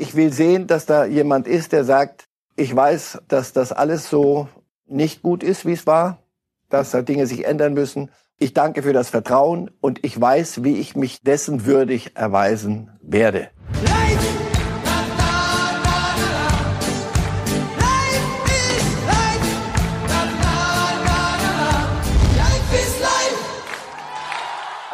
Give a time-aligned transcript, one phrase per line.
[0.00, 4.46] Ich will sehen, dass da jemand ist, der sagt, ich weiß, dass das alles so
[4.86, 6.22] nicht gut ist, wie es war,
[6.68, 8.12] dass da Dinge sich ändern müssen.
[8.38, 13.48] Ich danke für das Vertrauen und ich weiß, wie ich mich dessen würdig erweisen werde.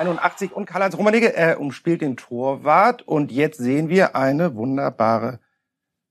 [0.08, 5.40] Und Karl-Heinz Rummenigge, er umspielt den Torwart und jetzt sehen wir eine wunderbare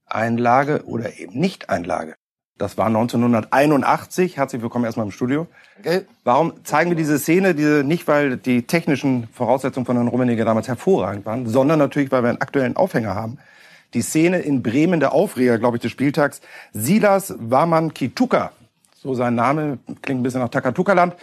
[0.05, 2.15] Einlage oder eben Nicht-Einlage.
[2.57, 4.37] Das war 1981.
[4.37, 5.48] Herzlich willkommen erstmal im Studio.
[5.79, 6.01] Okay.
[6.24, 7.56] Warum zeigen wir diese Szene?
[7.56, 12.23] Diese nicht, weil die technischen Voraussetzungen von Herrn Rummenigge damals hervorragend waren, sondern natürlich, weil
[12.23, 13.37] wir einen aktuellen Aufhänger haben.
[13.93, 16.42] Die Szene in Bremen, der Aufreger, glaube ich, des Spieltags.
[16.71, 18.51] Silas Waman Kituka,
[18.96, 21.15] so sein Name, klingt ein bisschen nach Takatuka-Land.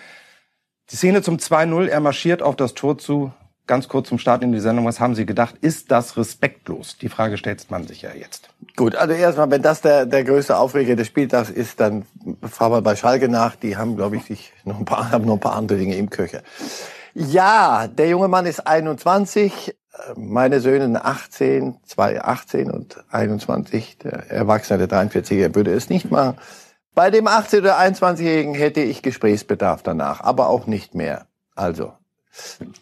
[0.90, 3.32] Die Szene zum 2-0, er marschiert auf das Tor zu.
[3.68, 5.54] Ganz kurz zum Start in die Sendung, was haben Sie gedacht?
[5.60, 6.98] Ist das respektlos?
[6.98, 8.50] Die Frage stellt man sich ja jetzt.
[8.74, 12.04] Gut, also erstmal, wenn das der, der größte Aufreger des Spieltags ist, dann
[12.42, 13.54] fahren wir bei Schalke nach.
[13.54, 16.10] Die haben, glaube ich, sich noch ein paar, haben noch ein paar andere Dinge im
[16.10, 16.42] Köcher.
[17.14, 19.76] Ja, der junge Mann ist 21,
[20.16, 23.98] meine Söhne 18, zwei 18 und 21.
[23.98, 26.36] Der Erwachsene, der 43er, würde es nicht machen.
[26.94, 31.26] Bei dem 18- oder 21-Jährigen hätte ich Gesprächsbedarf danach, aber auch nicht mehr.
[31.54, 31.92] Also,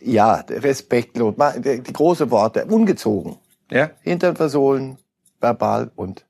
[0.01, 3.39] ja, respektlos, die große Worte, ungezogen.
[3.71, 3.91] Ja?
[4.03, 4.99] Hintern versohlen,
[5.41, 6.27] verbal und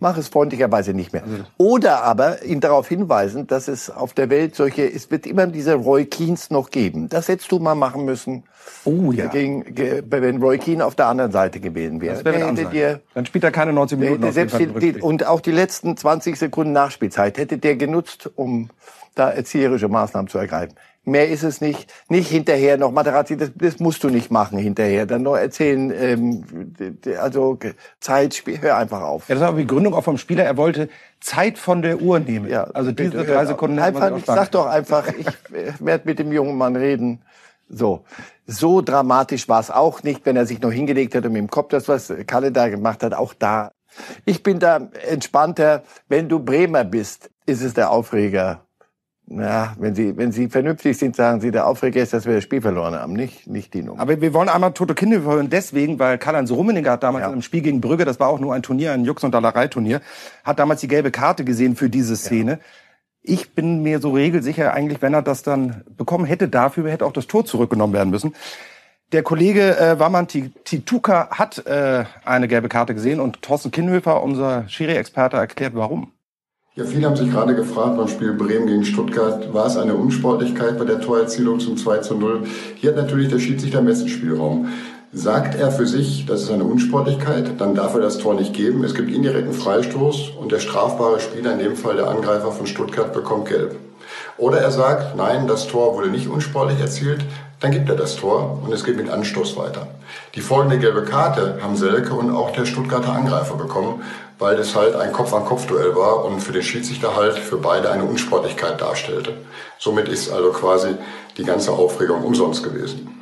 [0.00, 1.22] mach es freundlicherweise nicht mehr.
[1.56, 5.74] Oder aber ihn darauf hinweisen, dass es auf der Welt solche, es wird immer diese
[5.74, 7.08] Roy Keens noch geben.
[7.08, 8.44] Das hättest du mal machen müssen.
[8.84, 9.26] Oh ja.
[9.26, 9.64] Gegen,
[10.10, 12.22] wenn Roy Keane auf der anderen Seite gewesen wäre.
[12.22, 14.32] Das wäre dir, Dann spielt er keine 90 Minuten.
[14.32, 18.70] Selbst die, die, und auch die letzten 20 Sekunden Nachspielzeit hätte der genutzt, um
[19.14, 20.76] da erzieherische Maßnahmen zu ergreifen.
[21.08, 21.92] Mehr ist es nicht.
[22.08, 25.06] Nicht hinterher noch Materazzi, das, das musst du nicht machen hinterher.
[25.06, 26.74] Dann noch erzählen, ähm,
[27.20, 27.58] also
[28.00, 29.28] Zeit, hör einfach auf.
[29.28, 30.44] Ja, das war die Gründung auch vom Spieler.
[30.44, 30.88] Er wollte
[31.20, 32.48] Zeit von der Uhr nehmen.
[32.48, 33.78] Ja, also diese drei Sekunden.
[33.78, 35.26] Einfach, ich sag doch einfach, ich
[35.80, 37.22] werde mit dem jungen Mann reden.
[37.68, 38.04] So,
[38.46, 41.50] so dramatisch war es auch nicht, wenn er sich noch hingelegt hat und mit dem
[41.50, 43.72] Kopf das, was Kalle da gemacht hat, auch da.
[44.24, 45.82] Ich bin da entspannter.
[46.08, 48.67] Wenn du Bremer bist, ist es der Aufreger
[49.30, 52.44] ja, wenn Sie, wenn Sie vernünftig sind, sagen Sie, der Aufreger ist, dass wir das
[52.44, 54.00] Spiel verloren haben, nicht, nicht die Nummer.
[54.00, 57.32] Aber wir wollen einmal Toto Kinder hören, deswegen, weil Karl-Heinz Rummenigge hat damals ja.
[57.32, 60.00] im Spiel gegen Brügge, das war auch nur ein Turnier, ein Jux- und Dallerei-Turnier,
[60.44, 62.52] hat damals die gelbe Karte gesehen für diese Szene.
[62.52, 62.58] Ja.
[63.20, 67.12] Ich bin mir so regelsicher eigentlich, wenn er das dann bekommen hätte dafür, hätte auch
[67.12, 68.34] das Tor zurückgenommen werden müssen.
[69.12, 74.68] Der Kollege äh, Waman Tituka hat äh, eine gelbe Karte gesehen und Thorsten Kinnhöfer, unser
[74.68, 76.12] Schiri-Experte, erklärt, warum.
[76.78, 80.78] Ja, viele haben sich gerade gefragt beim Spiel Bremen gegen Stuttgart, war es eine Unsportlichkeit
[80.78, 82.44] bei der Torerzielung zum 2 zu 0?
[82.76, 84.68] Hier hat natürlich der Schiedsrichter Messenspielraum.
[85.12, 88.84] Sagt er für sich, das ist eine Unsportlichkeit, dann darf er das Tor nicht geben.
[88.84, 93.12] Es gibt indirekten Freistoß und der strafbare Spieler, in dem Fall der Angreifer von Stuttgart,
[93.12, 93.74] bekommt gelb.
[94.36, 97.24] Oder er sagt, nein, das Tor wurde nicht unsportlich erzielt,
[97.58, 99.88] dann gibt er das Tor und es geht mit Anstoß weiter.
[100.36, 104.00] Die folgende gelbe Karte haben Selke und auch der Stuttgarter Angreifer bekommen,
[104.38, 108.80] weil es halt ein Kopf-an-Kopf-Duell war und für den Schiedsrichter halt für beide eine Unsportlichkeit
[108.80, 109.34] darstellte.
[109.78, 110.94] Somit ist also quasi
[111.36, 113.18] die ganze Aufregung umsonst gewesen.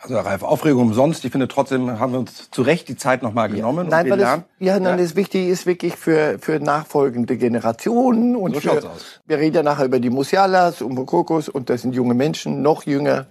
[0.00, 1.24] Also Ralf, Aufregung umsonst.
[1.24, 3.90] Ich finde trotzdem haben wir uns zu Recht die Zeit nochmal genommen.
[3.90, 4.28] Ja, nein, weil es,
[4.60, 4.96] ja, nein, ja.
[4.96, 8.36] das Wichtige ist wirklich für, für nachfolgende Generationen.
[8.36, 9.20] Und so für, aus.
[9.26, 12.84] Wir reden ja nachher über die Musialas und Mokokos und das sind junge Menschen, noch
[12.84, 13.26] jünger.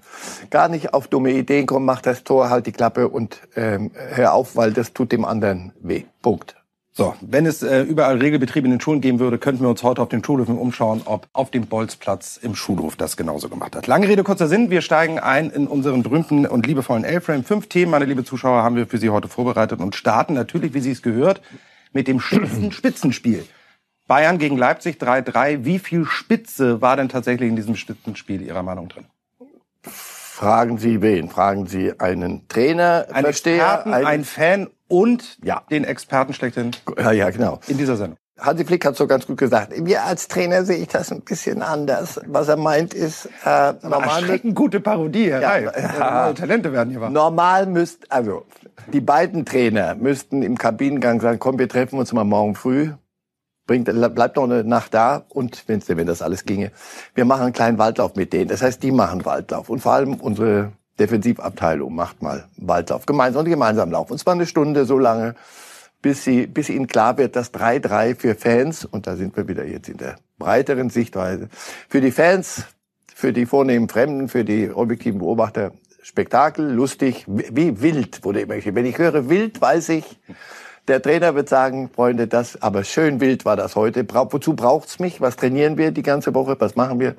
[0.49, 4.33] Gar nicht auf dumme Ideen kommen, mach das Tor, halt die Klappe und ähm, hör
[4.33, 6.03] auf, weil das tut dem anderen weh.
[6.21, 6.57] Punkt.
[6.97, 10.01] So, wenn es äh, überall Regelbetrieb in den Schulen geben würde, könnten wir uns heute
[10.01, 13.85] auf den Schulhöfen umschauen, ob auf dem Bolzplatz im Schulhof das genauso gemacht hat.
[13.85, 14.71] Lange Rede, kurzer Sinn.
[14.71, 17.43] Wir steigen ein in unseren berühmten und liebevollen L-Frame.
[17.43, 20.79] Fünf Themen, meine liebe Zuschauer, haben wir für Sie heute vorbereitet und starten natürlich, wie
[20.79, 21.43] Sie es gehört,
[21.93, 22.19] mit dem
[22.71, 23.45] Spitzenspiel.
[24.07, 25.65] Bayern gegen Leipzig 3-3.
[25.65, 29.05] Wie viel Spitze war denn tatsächlich in diesem Spitzenspiel Ihrer Meinung drin?
[29.83, 31.29] Fragen Sie wen?
[31.29, 35.63] Fragen Sie einen Trainer, einen Versteher, Experten, einen, einen Fan und ja.
[35.69, 36.71] den Experten schlechthin.
[36.97, 37.59] Ja, ja, genau.
[37.67, 38.17] In dieser Sendung.
[38.39, 39.73] Hansi Flick hat so ganz gut gesagt.
[39.75, 42.19] Wir als Trainer sehe ich das ein bisschen anders.
[42.27, 45.57] Was er meint ist, äh, normal eine gute Parodie, Herr ja.
[45.57, 47.09] Ja, Talente werden hier wach.
[47.09, 48.45] Normal müsst, also
[48.93, 52.91] die beiden Trainer müssten im Kabinengang sagen, komm, wir treffen uns mal morgen früh.
[53.65, 53.85] Bringt,
[54.15, 56.71] bleibt noch eine Nacht da und wenn's, wenn das alles ginge,
[57.15, 58.47] wir machen einen kleinen Waldlauf mit denen.
[58.47, 63.05] Das heißt, die machen Waldlauf und vor allem unsere Defensivabteilung macht mal Waldlauf.
[63.05, 64.13] Gemeinsam und gemeinsam laufen.
[64.13, 65.35] Und zwar eine Stunde so lange,
[66.01, 69.65] bis, sie, bis ihnen klar wird, dass 3-3 für Fans, und da sind wir wieder
[69.65, 71.49] jetzt in der breiteren Sichtweise,
[71.89, 72.65] für die Fans,
[73.13, 75.71] für die vornehmen Fremden, für die objektiven Beobachter
[76.03, 78.77] Spektakel, lustig, wie wild wurde immer geschrieben.
[78.77, 80.19] Wenn ich höre wild, weiß ich,
[80.87, 84.05] Der Trainer wird sagen, Freunde, das, aber schön wild war das heute.
[84.09, 85.19] Wozu braucht's mich?
[85.19, 86.55] Was trainieren wir die ganze Woche?
[86.59, 87.15] Was machen wir?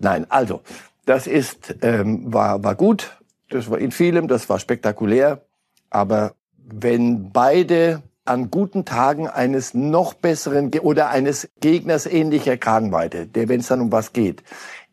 [0.00, 0.62] Nein, also,
[1.08, 3.18] das ist, ähm, war, war gut.
[3.48, 5.40] Das war in vielem, das war spektakulär.
[5.88, 13.48] Aber wenn beide an guten Tagen eines noch besseren oder eines Gegners ähnlicher Kragenweite, der,
[13.48, 14.42] wenn es dann um was geht,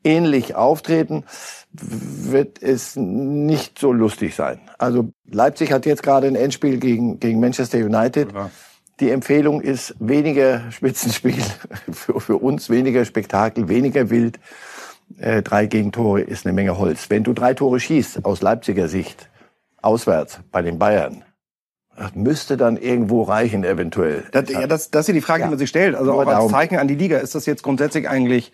[0.06, 1.26] ähnlich auftreten,
[1.74, 4.62] wird es nicht so lustig sein.
[4.78, 8.32] Also Leipzig hat jetzt gerade ein Endspiel gegen, gegen Manchester United.
[8.32, 8.52] Ja.
[9.02, 11.44] Die Empfehlung ist weniger Spitzenspiel
[11.92, 14.40] für, für uns, weniger Spektakel, weniger wild.
[15.18, 17.10] Äh, drei Gegentore ist eine Menge Holz.
[17.10, 19.30] Wenn du drei Tore schießt, aus Leipziger Sicht,
[19.82, 21.24] auswärts bei den Bayern,
[21.98, 24.26] das müsste dann irgendwo reichen, eventuell.
[24.32, 25.48] Das, ja, das, das ist die Frage, ja.
[25.48, 25.96] die man sich stellt.
[25.96, 28.52] Also auch als Zeichen an die Liga, ist das jetzt grundsätzlich eigentlich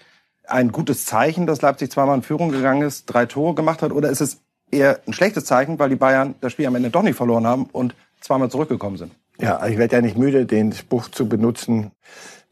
[0.47, 4.09] ein gutes Zeichen, dass Leipzig zweimal in Führung gegangen ist, drei Tore gemacht hat, oder
[4.09, 7.15] ist es eher ein schlechtes Zeichen, weil die Bayern das Spiel am Ende doch nicht
[7.15, 9.11] verloren haben und zweimal zurückgekommen sind?
[9.39, 11.91] Ja, ich werde ja nicht müde, den Spruch zu benutzen.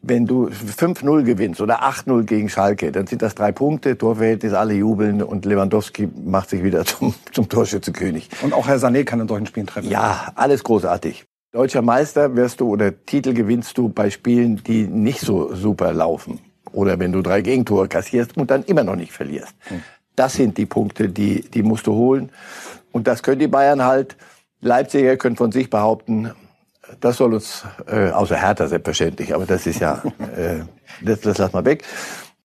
[0.01, 4.73] Wenn du 5-0 gewinnst oder 8-0 gegen Schalke, dann sind das drei Punkte, Torverhältnis, alle
[4.73, 8.29] jubeln und Lewandowski macht sich wieder zum, zum Torschützenkönig.
[8.41, 9.89] Und auch Herr Sané kann in solchen Spielen treffen.
[9.89, 11.25] Ja, alles großartig.
[11.51, 16.39] Deutscher Meister wirst du oder Titel gewinnst du bei Spielen, die nicht so super laufen.
[16.71, 19.55] Oder wenn du drei Gegentore kassierst und dann immer noch nicht verlierst.
[19.67, 19.81] Hm.
[20.15, 22.31] Das sind die Punkte, die, die musst du holen.
[22.91, 24.15] Und das können die Bayern halt.
[24.61, 26.31] Leipziger können von sich behaupten,
[26.99, 30.03] das soll uns, äh, außer Hertha selbstverständlich, aber das ist ja,
[30.35, 30.59] äh,
[31.01, 31.83] das, das lass mal weg.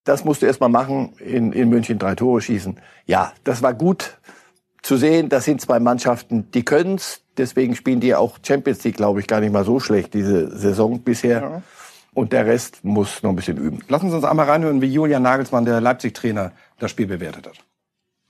[0.05, 2.79] Das musst du erst mal machen, in, in München drei Tore schießen.
[3.06, 4.19] Ja, das war gut
[4.82, 5.31] zu sehen.
[5.31, 7.23] Das sind zwei Mannschaften, die können's.
[7.38, 11.00] Deswegen spielen die auch Champions League, glaube ich, gar nicht mal so schlecht diese Saison
[11.00, 11.41] bisher.
[11.41, 11.62] Ja.
[12.12, 13.81] Und der Rest muss noch ein bisschen üben.
[13.88, 17.56] Lassen Sie uns einmal reinhören, wie Julian Nagelsmann, der Leipzig-Trainer, das Spiel bewertet hat.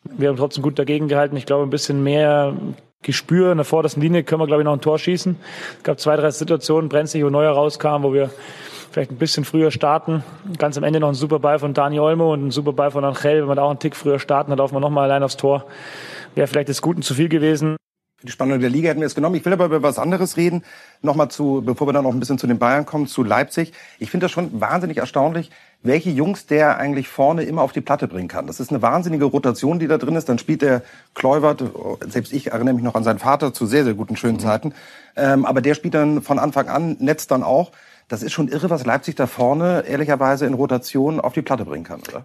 [0.04, 1.36] Wir haben trotzdem gut dagegen gehalten.
[1.36, 2.56] Ich glaube, ein bisschen mehr
[3.04, 5.36] Gespür in der vordersten Linie können wir, glaube ich, noch ein Tor schießen.
[5.78, 8.30] Es gab zwei, drei Situationen, Brenzlig, wo Neuer rauskam, wo wir
[8.90, 10.24] vielleicht ein bisschen früher starten.
[10.58, 13.04] Ganz am Ende noch ein super Ball von Dani Olmo und ein super Ball von
[13.04, 13.42] Angel.
[13.42, 15.66] Wenn wir da auch einen Tick früher starten, dann laufen wir nochmal allein aufs Tor.
[16.34, 17.76] Wäre vielleicht des Guten zu viel gewesen
[18.24, 19.36] die Spannung der Liga hätten wir es genommen.
[19.36, 20.64] Ich will aber über was anderes reden.
[21.02, 23.72] Nochmal zu, bevor wir dann noch ein bisschen zu den Bayern kommen, zu Leipzig.
[23.98, 25.50] Ich finde das schon wahnsinnig erstaunlich,
[25.82, 28.46] welche Jungs der eigentlich vorne immer auf die Platte bringen kann.
[28.46, 30.28] Das ist eine wahnsinnige Rotation, die da drin ist.
[30.28, 30.82] Dann spielt der
[31.14, 31.62] Kluivert,
[32.08, 34.40] selbst ich erinnere mich noch an seinen Vater zu sehr, sehr guten, schönen mhm.
[34.40, 34.74] Zeiten.
[35.16, 37.70] Ähm, aber der spielt dann von Anfang an, netzt dann auch.
[38.08, 41.84] Das ist schon irre, was Leipzig da vorne ehrlicherweise in Rotation auf die Platte bringen
[41.84, 42.24] kann, oder?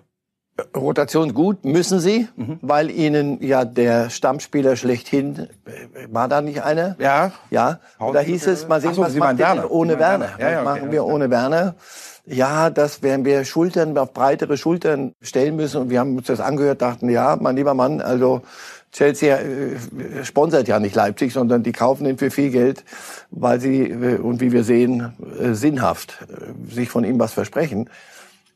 [0.76, 2.60] Rotation gut, müssen sie, mhm.
[2.62, 5.48] weil ihnen ja der Stammspieler schlechthin,
[6.10, 6.96] war da nicht einer?
[7.00, 7.32] Ja.
[7.50, 10.30] Ja, da hieß es, mal sehen, so, was machen wir ohne Werner?
[10.40, 11.76] Ja, ja, okay, machen wir ohne Werner?
[12.26, 16.40] Ja, das werden wir Schultern auf breitere Schultern stellen müssen und wir haben uns das
[16.40, 18.44] angehört, dachten, ja, mein lieber Mann, also
[18.92, 19.76] Chelsea äh,
[20.24, 22.84] sponsert ja nicht Leipzig, sondern die kaufen ihn für viel Geld,
[23.30, 27.90] weil sie, äh, und wie wir sehen, äh, sinnhaft äh, sich von ihm was versprechen.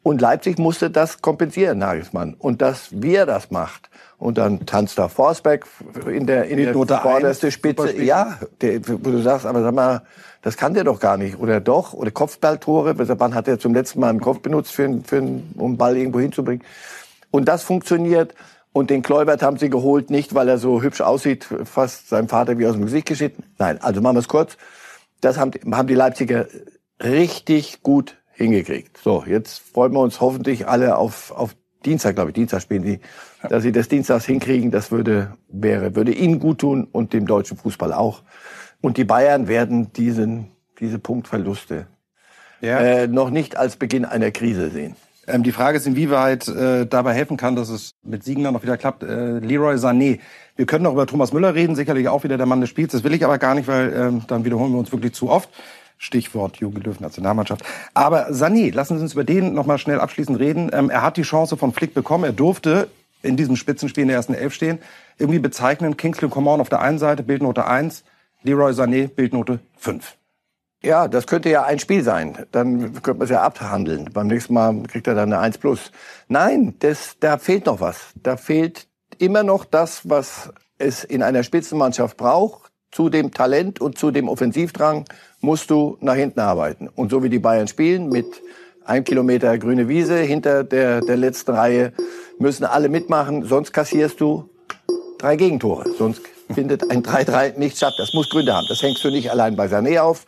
[0.03, 2.35] Und Leipzig musste das kompensieren, Nagelsmann.
[2.37, 3.89] Und dass wir das macht.
[4.17, 5.65] Und dann tanzt da Forsberg
[6.05, 8.01] in der, in der vorderste Spitze.
[8.01, 10.01] Ja, der, wo du sagst, aber sag mal,
[10.41, 11.39] das kann der doch gar nicht.
[11.39, 11.93] Oder doch?
[11.93, 12.95] Oder Kopfballtore.
[12.97, 16.19] Wann hat er zum letzten Mal einen Kopf benutzt, für, für, um einen Ball irgendwo
[16.19, 16.65] hinzubringen?
[17.31, 18.35] Und das funktioniert.
[18.73, 22.57] Und den Kleubert haben sie geholt, nicht weil er so hübsch aussieht, fast seinem Vater
[22.57, 23.43] wie aus dem Gesicht geschnitten.
[23.57, 24.57] Nein, also machen wir es kurz.
[25.21, 26.47] Das haben, haben die Leipziger
[27.01, 28.97] richtig gut hingekriegt.
[28.97, 32.99] So, jetzt freuen wir uns hoffentlich alle auf, auf Dienstag, glaube ich, Dienstag spielen die,
[33.49, 37.57] dass sie das Dienstags hinkriegen, das würde, wäre, würde ihnen gut tun und dem deutschen
[37.57, 38.23] Fußball auch.
[38.81, 41.87] Und die Bayern werden diesen, diese Punktverluste
[42.61, 42.79] ja.
[42.79, 44.95] äh, noch nicht als Beginn einer Krise sehen.
[45.25, 48.63] Ähm, die Frage ist, inwieweit äh, dabei helfen kann, dass es mit Siegen dann noch
[48.63, 49.03] wieder klappt.
[49.03, 50.19] Äh, Leroy Sané.
[50.55, 52.91] Wir können noch über Thomas Müller reden, sicherlich auch wieder der Mann des Spiels.
[52.91, 55.49] Das will ich aber gar nicht, weil ähm, dann wiederholen wir uns wirklich zu oft.
[55.97, 57.63] Stichwort Jugendlöwen-Nationalmannschaft.
[57.93, 60.69] Aber Sané, lassen Sie uns über den noch mal schnell abschließend reden.
[60.73, 62.23] Ähm, er hat die Chance von Flick bekommen.
[62.23, 62.89] Er durfte
[63.21, 64.79] in diesem Spitzenspiel in der ersten Elf stehen.
[65.17, 68.03] Irgendwie bezeichnen, Kingsley Coman auf der einen Seite, Bildnote 1,
[68.43, 70.17] Leroy Sané, Bildnote 5.
[70.83, 72.45] Ja, das könnte ja ein Spiel sein.
[72.51, 74.09] Dann könnte man es ja abhandeln.
[74.11, 75.93] Beim nächsten Mal kriegt er dann eine 1 plus.
[76.27, 78.07] Nein, das, da fehlt noch was.
[78.15, 83.97] Da fehlt immer noch das, was es in einer Spitzenmannschaft braucht, zu dem Talent und
[83.97, 85.05] zu dem Offensivdrang
[85.41, 86.87] musst du nach hinten arbeiten.
[86.87, 88.27] Und so wie die Bayern spielen, mit
[88.85, 91.93] einem Kilometer grüne Wiese hinter der, der letzten Reihe,
[92.37, 94.49] müssen alle mitmachen, sonst kassierst du
[95.17, 95.89] drei Gegentore.
[95.97, 96.21] Sonst
[96.53, 97.95] findet ein 3-3 nicht statt.
[97.97, 98.67] Das muss Gründe haben.
[98.69, 100.25] Das hängst du nicht allein bei Sané auf.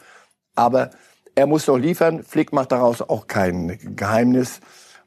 [0.56, 0.90] Aber
[1.36, 2.24] er muss doch liefern.
[2.24, 4.62] Flick macht daraus auch kein Geheimnis.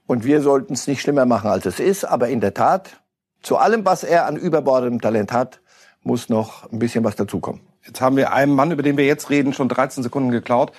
[0.07, 2.05] Und wir sollten es nicht schlimmer machen, als es ist.
[2.05, 3.00] Aber in der Tat,
[3.43, 5.61] zu allem, was er an überbordendem Talent hat,
[6.02, 7.61] muss noch ein bisschen was dazukommen.
[7.87, 10.73] Jetzt haben wir einem Mann, über den wir jetzt reden, schon 13 Sekunden geklaut.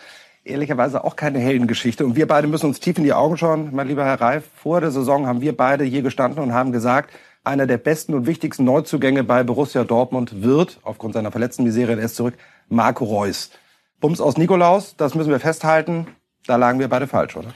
[0.43, 2.05] Ehrlicherweise auch keine Heldengeschichte.
[2.05, 3.69] Und wir beide müssen uns tief in die Augen schauen.
[3.73, 7.11] Mein lieber Herr Reif, vor der Saison haben wir beide hier gestanden und haben gesagt,
[7.43, 12.05] einer der besten und wichtigsten Neuzugänge bei Borussia Dortmund wird, aufgrund seiner verletzten Misere, der
[12.05, 12.35] ist zurück,
[12.67, 13.51] Marco Reus.
[13.99, 16.07] Bums aus Nikolaus, das müssen wir festhalten.
[16.45, 17.53] Da lagen wir beide falsch, oder?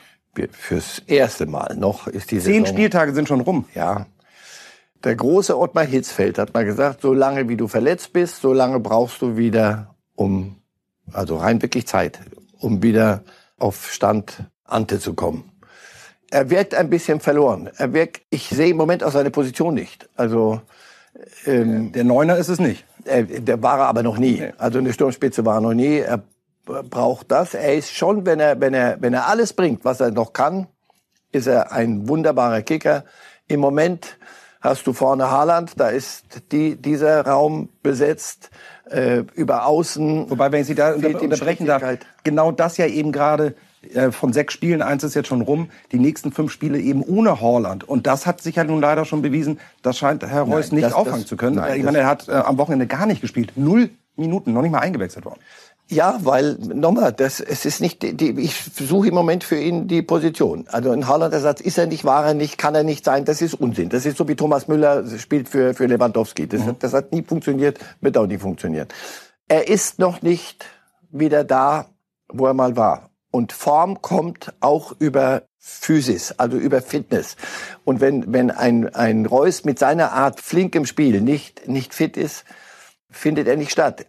[0.52, 3.66] Fürs erste Mal noch ist die Zehn Saison, Spieltage sind schon rum.
[3.76, 4.08] Ja.
[5.04, 8.80] Der große Ottmar Hitzfeld hat mal gesagt, so lange wie du verletzt bist, so lange
[8.80, 10.56] brauchst du wieder, um,
[11.12, 12.20] also rein wirklich Zeit,
[12.60, 13.24] um wieder
[13.58, 15.52] auf Stand Ante zu kommen.
[16.32, 17.70] Er wirkt ein bisschen verloren.
[17.78, 20.10] Er wirkt, ich sehe im Moment auch seine Position nicht.
[20.16, 20.62] Also,
[21.46, 22.86] ähm, Der Neuner ist es nicht.
[23.06, 24.42] er, der war er aber noch nie.
[24.58, 25.98] Also eine Sturmspitze war er noch nie.
[25.98, 26.24] Er
[26.66, 27.54] braucht das.
[27.54, 30.68] Er ist schon, wenn er, wenn er, wenn er alles bringt, was er noch kann,
[31.32, 33.04] ist er ein wunderbarer Kicker.
[33.48, 34.18] Im Moment
[34.64, 38.50] hast du vorne Haaland, da ist die, dieser Raum besetzt,
[38.90, 40.30] äh, über Außen.
[40.30, 41.84] Wobei, wenn ich Sie da unter, unterbrechen darf,
[42.24, 43.56] genau das ja eben gerade
[43.94, 47.42] äh, von sechs Spielen, eins ist jetzt schon rum, die nächsten fünf Spiele eben ohne
[47.42, 47.84] Haaland.
[47.88, 50.86] Und das hat sich ja nun leider schon bewiesen, das scheint Herr Reus Nein, nicht
[50.88, 51.58] das- auffangen das- zu können.
[51.58, 53.54] nein, ich meine, er hat äh, am Wochenende gar nicht gespielt.
[53.56, 55.40] Null Minuten, noch nicht mal eingewechselt worden.
[55.90, 60.02] Ja, weil nochmal, das es ist nicht die, ich suche im Moment für ihn die
[60.02, 60.66] Position.
[60.72, 63.26] Also ein Haaland-Ersatz ist er nicht, war er nicht, kann er nicht sein.
[63.26, 63.90] Das ist Unsinn.
[63.90, 66.48] Das ist so wie Thomas Müller spielt für für Lewandowski.
[66.48, 68.88] Das, hat- das hat nie funktioniert, wird auch nie funktionieren.
[69.48, 70.66] Er ist noch nicht
[71.12, 71.88] wieder da,
[72.30, 73.10] wo er mal war.
[73.30, 77.36] Und Form kommt auch über Physis, also über Fitness.
[77.84, 82.16] Und wenn wenn ein ein Reus mit seiner Art flink im Spiel nicht nicht fit
[82.18, 82.46] ist,
[83.12, 84.06] findet er nicht statt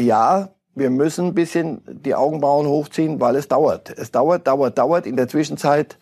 [0.00, 3.90] ja, wir müssen ein bisschen die Augenbrauen hochziehen, weil es dauert.
[3.90, 5.06] Es dauert, dauert, dauert.
[5.06, 5.98] In der Zwischenzeit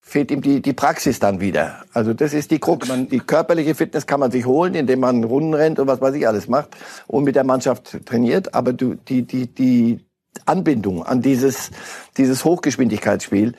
[0.00, 1.82] fehlt ihm die, die Praxis dann wieder.
[1.92, 2.88] Also das ist die Krux.
[3.10, 6.26] Die körperliche Fitness kann man sich holen, indem man Runden rennt und was weiß ich
[6.26, 6.70] alles macht
[7.06, 8.54] und mit der Mannschaft trainiert.
[8.54, 10.06] Aber du, die, die, die
[10.46, 11.70] Anbindung an dieses,
[12.16, 13.54] dieses Hochgeschwindigkeitsspiel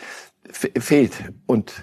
[0.49, 1.13] fe- fehlt.
[1.45, 1.73] Und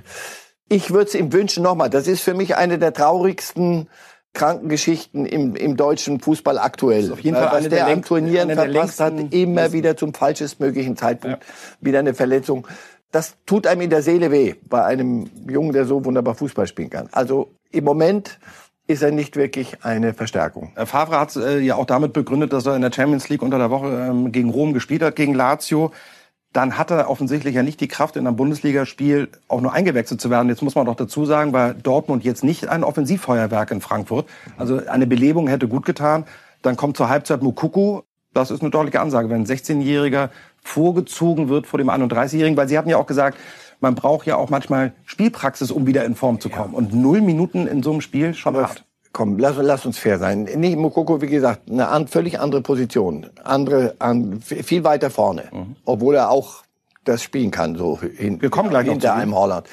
[0.69, 1.91] ich würde es ihm wünschen nochmal.
[1.91, 3.89] Das ist für mich eine der traurigsten
[4.37, 7.11] Krankengeschichten im, im deutschen Fußball aktuell.
[7.11, 11.39] auf jeden Fall was der der am Turnieren verpasst hat, immer wieder zum falschestmöglichen Zeitpunkt
[11.81, 12.67] wieder eine Verletzung.
[13.11, 16.91] Das tut einem in der Seele weh bei einem Jungen, der so wunderbar Fußball spielen
[16.91, 17.09] kann.
[17.13, 18.39] Also im Moment
[18.87, 20.73] ist er nicht wirklich eine Verstärkung.
[20.77, 23.59] Äh, Favre hat äh, ja auch damit begründet, dass er in der Champions League unter
[23.59, 25.93] der Woche ähm, gegen Rom gespielt hat, gegen Lazio.
[26.53, 30.31] Dann hat er offensichtlich ja nicht die Kraft, in einem Bundesligaspiel auch nur eingewechselt zu
[30.31, 30.49] werden.
[30.49, 34.27] Jetzt muss man doch dazu sagen, weil Dortmund jetzt nicht ein Offensivfeuerwerk in Frankfurt.
[34.57, 36.25] Also eine Belebung hätte gut getan.
[36.63, 38.01] Dann kommt zur Halbzeit Mukuku.
[38.33, 40.31] Das ist eine deutliche Ansage, wenn ein 16-Jähriger
[40.63, 42.57] vorgezogen wird vor dem 31-Jährigen.
[42.57, 43.37] Weil Sie hatten ja auch gesagt,
[43.81, 46.73] man braucht ja auch manchmal Spielpraxis, um wieder in Form zu kommen.
[46.73, 48.86] Und null Minuten in so einem Spiel schon hart.
[49.17, 50.43] Komm, lass, lass uns fair sein.
[50.43, 53.31] Nicht Mokoko, wie gesagt, eine an, völlig andere Position.
[53.45, 55.45] Andere, an, viel weiter vorne.
[55.87, 56.65] Obwohl er auch
[57.05, 59.69] das spielen kann, so hin, Wir kommen gleich hinter einem Holland.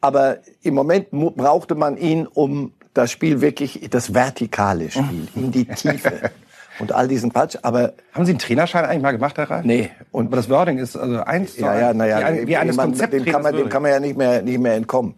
[0.00, 5.66] Aber im Moment brauchte man ihn, um das Spiel wirklich, das vertikale Spiel, in die
[5.66, 6.32] Tiefe.
[6.80, 9.64] Und all diesen Quatsch, aber Haben Sie einen Trainerschein eigentlich mal gemacht, Herr Reif?
[9.64, 9.90] nee.
[10.10, 12.76] Und Aber das Wording ist also eins zu Ja, ja, naja, wie, ein, wie eines
[12.76, 15.14] man, dem kann man, dem kann man ja nicht mehr, nicht mehr entkommen.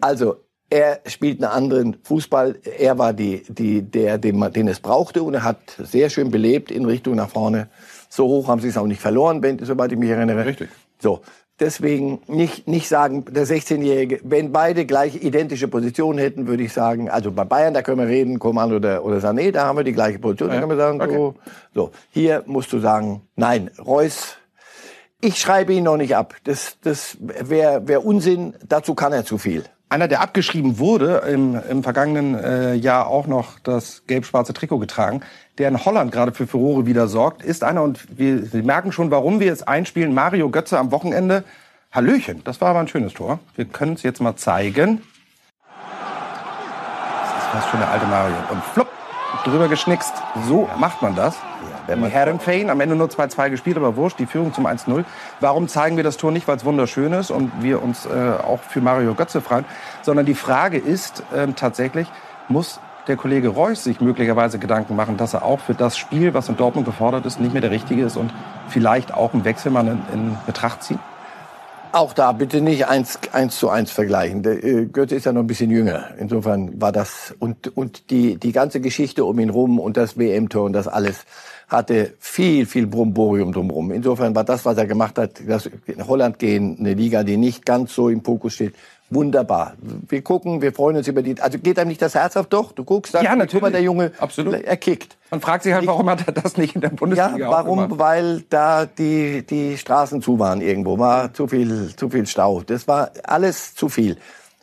[0.00, 0.36] Also,
[0.72, 2.56] er spielt einen anderen Fußball.
[2.78, 6.30] Er war die, die, der, den, man, den es brauchte und er hat sehr schön
[6.30, 7.68] belebt in Richtung nach vorne.
[8.08, 10.46] So hoch haben sie es auch nicht verloren, wenn, soweit ich mich erinnere.
[10.46, 10.70] Richtig.
[10.98, 11.20] So.
[11.60, 17.10] Deswegen nicht, nicht sagen, der 16-Jährige, wenn beide gleich identische Positionen hätten, würde ich sagen,
[17.10, 19.92] also bei Bayern, da können wir reden, Coman oder, oder Sané, da haben wir die
[19.92, 20.60] gleiche Position, da Ja.
[20.60, 21.34] können wir sagen, so,
[21.74, 21.90] so.
[22.10, 24.36] Hier musst du sagen, nein, Reus,
[25.20, 26.34] ich schreibe ihn noch nicht ab.
[26.44, 28.54] Das, das wäre wär Unsinn.
[28.66, 29.64] Dazu kann er zu viel.
[29.92, 35.20] Einer, der abgeschrieben wurde, im, im vergangenen äh, Jahr auch noch das gelb-schwarze Trikot getragen,
[35.58, 39.10] der in Holland gerade für Furore wieder sorgt, ist einer, und wir, Sie merken schon,
[39.10, 41.44] warum wir es einspielen, Mario Götze am Wochenende.
[41.90, 43.38] Hallöchen, das war aber ein schönes Tor.
[43.54, 45.02] Wir können es jetzt mal zeigen.
[47.20, 48.36] Das ist fast schon der alte Mario.
[48.50, 48.88] Und flupp,
[49.44, 50.14] drüber geschnickst.
[50.48, 51.36] So macht man das.
[51.88, 55.04] Man- Herrenfein, am Ende nur 2-2 gespielt, aber wurscht, die Führung zum 1-0.
[55.40, 58.60] Warum zeigen wir das Tor nicht, weil es wunderschön ist und wir uns äh, auch
[58.60, 59.64] für Mario Götze freuen,
[60.02, 62.08] sondern die Frage ist ähm, tatsächlich,
[62.48, 66.48] muss der Kollege Reus sich möglicherweise Gedanken machen, dass er auch für das Spiel, was
[66.48, 68.32] in Dortmund gefordert ist, nicht mehr der Richtige ist und
[68.68, 71.00] vielleicht auch einen Wechsel mal in, in Betracht ziehen?
[71.92, 74.42] Auch da bitte nicht eins, eins zu eins vergleichen.
[74.42, 76.08] Der, äh, Goethe ist ja noch ein bisschen jünger.
[76.18, 80.64] Insofern war das und und die die ganze Geschichte um ihn rum und das WM-Tor
[80.64, 81.26] und das alles
[81.68, 83.92] hatte viel viel Bromborium drumherum.
[83.92, 87.66] Insofern war das, was er gemacht hat, das in Holland gehen, eine Liga, die nicht
[87.66, 88.74] ganz so im Fokus steht,
[89.14, 89.74] wunderbar.
[90.08, 91.40] Wir gucken, wir freuen uns über die.
[91.40, 92.46] Also geht einem nicht das Herz auf?
[92.46, 93.52] Doch, du guckst, sagst, Ja, natürlich.
[93.52, 94.54] guck mal, der Junge, Absolut.
[94.54, 95.16] er kickt.
[95.30, 97.98] Man fragt sich halt, warum hat er das nicht in der Bundesliga Ja, warum?
[97.98, 102.62] Weil da die, die Straßen zu waren irgendwo, war zu viel, zu viel Stau.
[102.62, 104.16] Das war alles zu viel.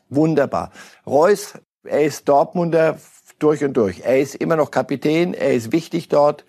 [0.10, 0.72] Wunderbar.
[1.06, 1.54] Reus,
[1.84, 2.98] er ist Dortmunder
[3.40, 4.02] durch und durch.
[4.04, 6.44] Er ist immer noch Kapitän, er ist wichtig dort.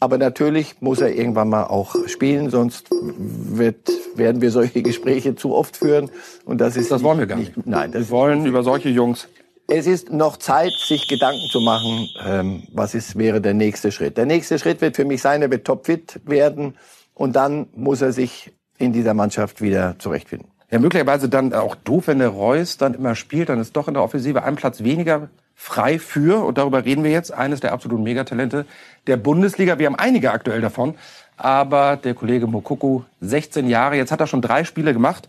[0.00, 5.54] Aber natürlich muss er irgendwann mal auch spielen, sonst wird, werden wir solche Gespräche zu
[5.54, 6.10] oft führen.
[6.44, 7.52] Und das ist Das wollen wir gar nicht.
[7.66, 9.28] Nein, das Wir wollen über solche Jungs.
[9.68, 14.16] es ist noch Zeit, sich Gedanken zu machen, ähm, was ist, wäre der nächste Schritt.
[14.18, 16.76] Der nächste Schritt wird für mich sein, er wird topfit werden
[17.14, 20.48] und dann muss er sich in dieser Mannschaft wieder zurechtfinden.
[20.70, 23.94] Ja, möglicherweise dann auch doof, wenn der Reus dann immer spielt, dann ist doch in
[23.94, 28.02] der Offensive ein Platz weniger frei für, und darüber reden wir jetzt, eines der absoluten
[28.02, 28.66] Megatalente
[29.06, 29.78] der Bundesliga.
[29.78, 30.94] Wir haben einige aktuell davon,
[31.36, 35.28] aber der Kollege Mokuku, 16 Jahre, jetzt hat er schon drei Spiele gemacht,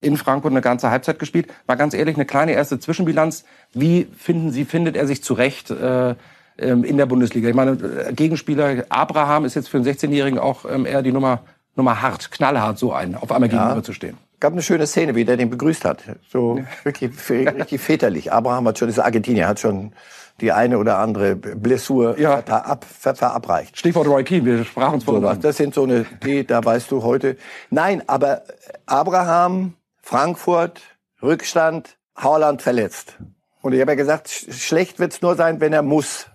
[0.00, 1.52] in Frankfurt eine ganze Halbzeit gespielt.
[1.66, 3.44] Mal ganz ehrlich, eine kleine erste Zwischenbilanz.
[3.72, 6.14] Wie finden Sie, findet er sich zurecht äh,
[6.58, 7.48] ähm, in der Bundesliga?
[7.48, 11.40] Ich meine, äh, Gegenspieler Abraham ist jetzt für einen 16-Jährigen auch ähm, eher die Nummer,
[11.76, 14.16] Nummer hart, knallhart so einen, auf einmal gegenüber zu stehen.
[14.40, 16.02] gab eine schöne Szene, wie der den begrüßt hat.
[16.32, 18.32] So wirklich, richtig väterlich.
[18.32, 19.92] Abraham hat schon, ist Argentinier, hat schon
[20.40, 22.42] die eine oder andere Blessur Ja.
[22.42, 23.78] ver ab, ver verabreicht.
[23.78, 25.40] Stichwort Roy Keane, wir sprachen So, vorhin an.
[25.40, 27.36] das sind so eine, die, da weißt du heute.
[27.70, 28.42] Nein, aber
[28.86, 30.80] Abraham, Frankfurt,
[31.22, 33.16] Rückstand, Haaland verletzt.
[33.62, 36.26] Und ich habe ja gesagt, sch schlecht wird's nur sein, wenn er muss.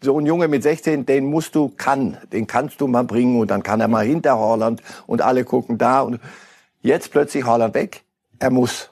[0.00, 3.50] So ein Junge mit 16, den musst du, kann, den kannst du mal bringen und
[3.50, 6.20] dann kann er mal hinter Haaland und alle gucken da und
[6.80, 8.04] jetzt plötzlich Haaland weg.
[8.38, 8.90] Er muss.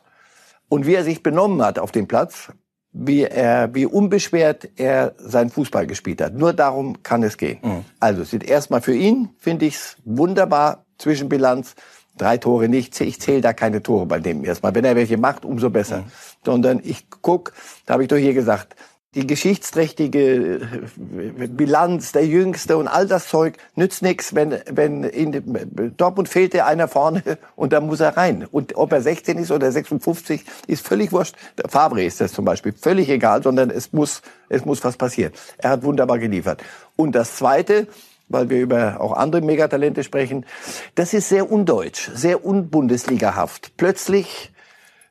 [0.69, 2.51] Und wie er sich benommen hat auf dem Platz,
[2.93, 6.35] wie er, wie unbeschwert er seinen Fußball gespielt hat.
[6.35, 7.85] Nur darum kann es gehen.
[8.01, 11.75] Also es sind erstmal für ihn, finde ich's wunderbar, Zwischenbilanz.
[12.19, 14.75] Drei Tore nicht, ich zähle da keine Tore bei dem erstmal.
[14.75, 16.05] Wenn er welche macht, umso besser.
[16.45, 17.53] Sondern ich guck,
[17.85, 18.75] da habe ich doch hier gesagt,
[19.15, 25.95] die geschichtsträchtige äh, Bilanz, der Jüngste und all das Zeug nützt nichts, wenn, wenn in
[25.97, 27.23] Dortmund fehlt dir einer vorne
[27.57, 28.47] und da muss er rein.
[28.51, 31.35] Und ob er 16 ist oder 56, ist völlig wurscht.
[31.57, 35.33] Der Fabre ist das zum Beispiel völlig egal, sondern es muss, es muss was passieren.
[35.59, 36.62] Er hat wunderbar geliefert.
[36.95, 37.88] Und das Zweite,
[38.29, 40.45] weil wir über auch andere Megatalente sprechen,
[40.95, 43.73] das ist sehr undeutsch, sehr unbundesligahaft.
[43.79, 44.53] Plötzlich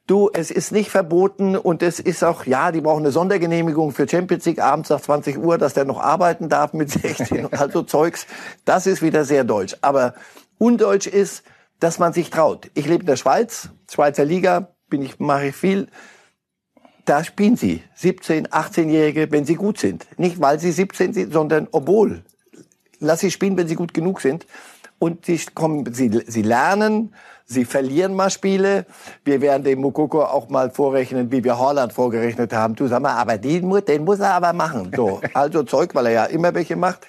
[0.07, 4.07] Du, es ist nicht verboten und es ist auch, ja, die brauchen eine Sondergenehmigung für
[4.07, 7.81] Champions League abends nach 20 Uhr, dass der noch arbeiten darf mit 16 und also
[7.83, 8.27] Zeugs.
[8.65, 9.75] Das ist wieder sehr deutsch.
[9.81, 10.13] Aber
[10.59, 11.43] undeutsch ist,
[11.79, 12.69] dass man sich traut.
[12.75, 15.87] Ich lebe in der Schweiz, Schweizer Liga, bin ich, mache ich viel.
[17.05, 20.05] Da spielen sie 17, 18-Jährige, wenn sie gut sind.
[20.19, 22.23] Nicht weil sie 17 sind, sondern obwohl.
[22.99, 24.45] Lass sie spielen, wenn sie gut genug sind.
[24.97, 27.13] Und sie kommen, sie, sie lernen,
[27.45, 28.85] sie verlieren mal Spiele.
[29.23, 32.75] Wir werden dem Mukoko auch mal vorrechnen, wie wir Holland vorgerechnet haben.
[32.75, 34.91] Du sag mal, aber den, den muss er aber machen.
[34.95, 37.05] So, also Zeug, weil er ja immer welche macht.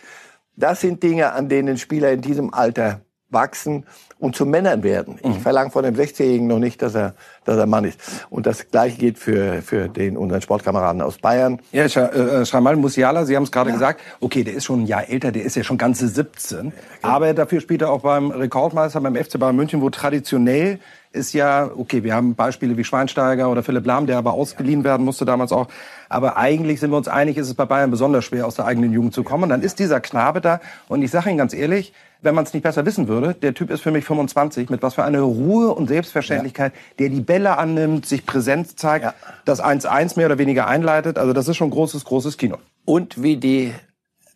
[0.56, 3.02] Das sind Dinge, an denen Spieler in diesem Alter
[3.36, 3.84] wachsen
[4.18, 5.18] und zu Männern werden.
[5.22, 8.00] Ich verlange von dem 16-Jährigen noch nicht, dass er, dass er Mann ist.
[8.30, 11.60] Und das Gleiche geht für, für den, unseren Sportkameraden aus Bayern.
[11.70, 14.00] Ja, Sch äh, Shamal Musiala, Sie haben es gerade gesagt.
[14.20, 16.72] Okay, der ist schon ein Jahr älter, der ist ja schon ganze 17.
[17.02, 20.78] Aber dafür spielt er auch beim Rekordmeister, beim FC Bayern München, wo traditionell
[21.12, 25.04] ist ja, okay, wir haben Beispiele wie Schweinsteiger oder Philipp Lahm, der aber ausgeliehen werden
[25.04, 25.68] musste damals auch.
[26.08, 28.92] Aber eigentlich sind wir uns einig, ist es bei Bayern besonders schwer, aus der eigenen
[28.92, 29.44] Jugend zu kommen.
[29.44, 30.60] Und dann ist dieser Knabe da.
[30.88, 33.70] Und ich sage Ihnen ganz ehrlich, wenn man es nicht besser wissen würde, der Typ
[33.70, 38.06] ist für mich 25, mit was für eine Ruhe und Selbstverständlichkeit, der die Bälle annimmt,
[38.06, 39.14] sich präsent zeigt, Ja.
[39.44, 41.18] das 1-1 mehr oder weniger einleitet.
[41.18, 42.56] Also das ist schon großes, großes Kino.
[42.84, 43.72] und wie die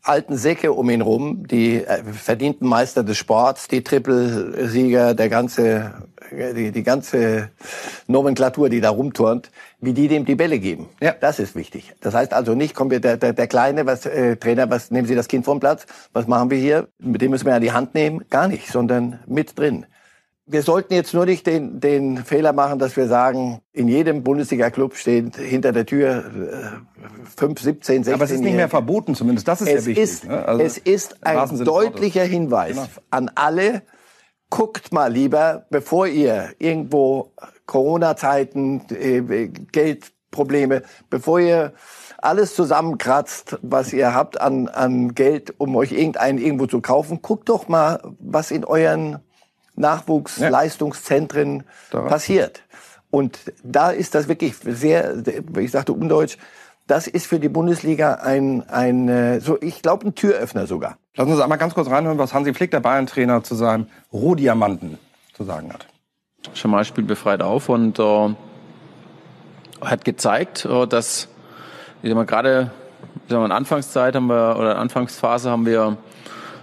[0.02, 5.92] alten Säcke um ihn rum, die äh, verdienten Meister des Sports, die Trippelsieger, der ganze,
[6.30, 7.50] die, die ganze
[8.06, 10.88] Nomenklatur, die da rumturnt, wie die dem die Bälle geben.
[11.00, 11.14] Ja.
[11.18, 11.94] Das ist wichtig.
[12.00, 15.14] Das heißt also nicht, wir, der, der, der Kleine, was, äh, Trainer, was, nehmen Sie
[15.14, 16.88] das Kind vom Platz, was machen wir hier?
[16.98, 18.24] Mit dem müssen wir an die Hand nehmen?
[18.30, 19.86] Gar nicht, sondern mit drin.
[20.46, 24.96] Wir sollten jetzt nur nicht den, den Fehler machen, dass wir sagen, in jedem Bundesliga-Club
[24.96, 29.46] steht hinter der Tür äh, 5, 17, 16 Aber es ist nicht mehr verboten zumindest.
[29.46, 30.02] Das ist es sehr wichtig.
[30.02, 30.44] ist, ne?
[30.44, 32.88] Also es ist ein deutlicher Hinweis Genau.
[33.10, 33.82] an alle,
[34.50, 37.32] guckt mal lieber, bevor ihr irgendwo
[37.66, 41.72] Corona-Zeiten, äh, Geldprobleme, bevor ihr
[42.18, 47.48] alles zusammenkratzt, was ihr habt an, an Geld, um euch irgendeinen irgendwo zu kaufen, guckt
[47.48, 49.20] doch mal, was in euren
[49.76, 52.62] Nachwuchsleistungszentren passiert.
[53.10, 55.22] Und da ist das wirklich sehr,
[55.58, 56.36] ich sagte undeutsch,
[56.90, 60.98] das ist für die Bundesliga ein, ein äh, so ich glaube, ein Türöffner sogar.
[61.16, 64.98] Lassen Sie uns einmal ganz kurz reinhören, was Hansi Flick, der Bayern-Trainer, zu seinem Rohdiamanten
[65.32, 65.86] zu sagen hat.
[66.54, 68.34] Jamal spielt befreit auf und äh,
[69.80, 71.28] hat gezeigt, äh, dass
[72.02, 72.70] ich sag mal, gerade
[73.28, 75.96] in der Anfangszeit haben wir oder Anfangsphase haben wir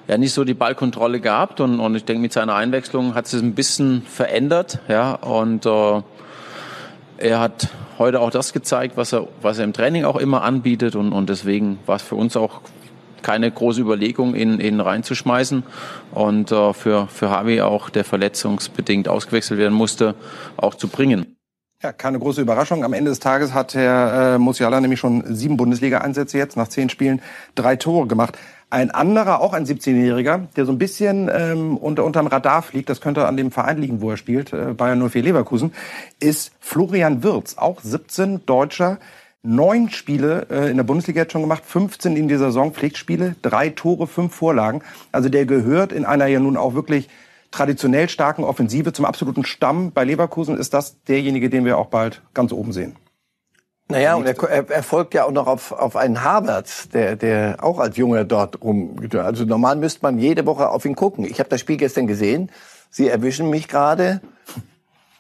[0.08, 3.42] ja nicht so die Ballkontrolle gehabt und, und ich denke mit seiner Einwechslung hat sich
[3.42, 6.02] ein bisschen verändert, ja und äh,
[7.18, 10.96] er hat heute auch das gezeigt, was er was er im Training auch immer anbietet
[10.96, 12.62] und, und deswegen war es für uns auch
[13.22, 15.64] keine große Überlegung, ihn, ihn reinzuschmeißen
[16.14, 20.16] und äh, für für Harvey auch der verletzungsbedingt ausgewechselt werden musste
[20.56, 21.38] auch zu bringen.
[21.84, 22.84] Ja, keine große Überraschung.
[22.84, 26.90] Am Ende des Tages hat Herr äh, Musiala nämlich schon sieben Bundesliga-Einsätze jetzt, nach zehn
[26.90, 27.22] Spielen
[27.54, 28.36] drei Tore gemacht.
[28.70, 33.00] Ein anderer, auch ein 17-Jähriger, der so ein bisschen ähm, unter unterm Radar fliegt, das
[33.00, 35.74] könnte an dem Verein liegen, wo er spielt, äh, Bayern 04 Leverkusen,
[36.20, 39.00] ist Florian Wirz, auch 17, Deutscher,
[39.42, 43.70] neun Spiele äh, in der Bundesliga jetzt schon gemacht, 15 in dieser Saison Pflichtspiele, drei
[43.70, 44.82] Tore, fünf Vorlagen.
[45.14, 47.08] Also der gehört in einer ja nun auch wirklich
[47.52, 49.94] traditionell starken Offensive zum absoluten Stamm.
[49.94, 52.98] Bei Leverkusen ist das derjenige, den wir auch bald ganz oben sehen.
[53.90, 57.80] Naja, und er, er folgt ja auch noch auf, auf einen Havertz, der, der auch
[57.80, 58.98] als Junger dort rum.
[59.14, 61.24] Also normal müsste man jede Woche auf ihn gucken.
[61.24, 62.52] Ich habe das Spiel gestern gesehen.
[62.90, 64.22] Sie erwischen mich gerade.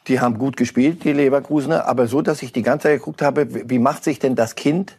[0.08, 3.69] Die haben gut gespielt, die Leverkusener, aber so, dass ich die ganze Zeit geguckt habe,
[3.69, 4.97] wie macht sich denn das Kind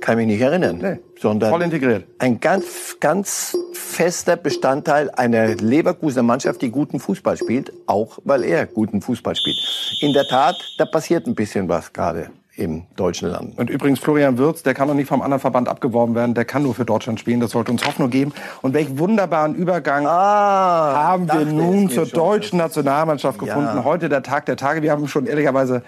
[0.00, 0.78] kann mich nicht erinnern.
[0.78, 2.04] Nee, sondern voll integriert.
[2.18, 8.66] Ein ganz, ganz fester Bestandteil einer Leverkusener Mannschaft, die guten Fußball spielt, auch weil er
[8.66, 9.56] guten Fußball spielt.
[10.00, 13.58] In der Tat, da passiert ein bisschen was gerade im deutschen Land.
[13.58, 16.62] Und übrigens Florian Wirz, der kann noch nicht vom anderen Verband abgeworben werden, der kann
[16.62, 18.32] nur für Deutschland spielen, das sollte uns Hoffnung geben.
[18.62, 23.76] Und welch wunderbaren Übergang ah, haben wir nun zur deutschen Nationalmannschaft gefunden.
[23.76, 23.84] Ja.
[23.84, 24.82] Heute der Tag der Tage.
[24.82, 25.82] Wir haben schon ehrlicherweise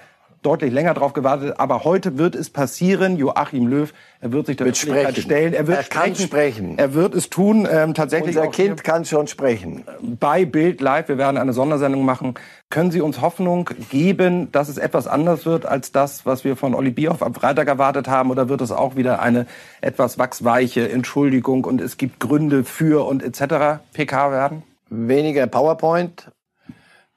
[0.46, 1.58] deutlich länger drauf gewartet.
[1.58, 3.16] Aber heute wird es passieren.
[3.16, 5.52] Joachim Löw, er wird sich der Öffentlichkeit stellen.
[5.52, 6.04] Er wird er sprechen.
[6.04, 6.78] kann sprechen.
[6.78, 7.68] Er wird es tun.
[7.70, 8.36] Ähm, tatsächlich.
[8.36, 9.84] Unser Kind kann schon sprechen.
[10.00, 11.08] Bei Bild Live.
[11.08, 12.34] Wir werden eine Sondersendung machen.
[12.70, 16.74] Können Sie uns Hoffnung geben, dass es etwas anders wird als das, was wir von
[16.74, 18.30] Olli Bierhoff am Freitag erwartet haben?
[18.30, 19.46] Oder wird es auch wieder eine
[19.80, 23.80] etwas wachsweiche Entschuldigung und es gibt Gründe für und etc.
[23.92, 24.62] PK werden?
[24.88, 26.30] Weniger PowerPoint,